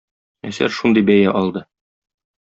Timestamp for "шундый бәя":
0.77-1.35